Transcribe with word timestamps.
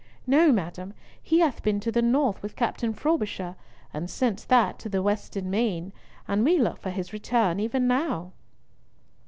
"No, 0.25 0.51
madam. 0.51 0.95
He 1.21 1.41
hath 1.41 1.61
been 1.61 1.79
to 1.81 1.91
the 1.91 2.01
North 2.01 2.41
with 2.41 2.55
Captain 2.55 2.91
Frobisher, 2.91 3.55
and 3.93 4.09
since 4.09 4.43
that 4.45 4.79
to 4.79 4.89
the 4.89 5.03
Western 5.03 5.47
Main, 5.51 5.93
and 6.27 6.43
we 6.43 6.57
look 6.57 6.79
for 6.81 6.89
his 6.89 7.13
return 7.13 7.59
even 7.59 7.85
now." 7.85 8.31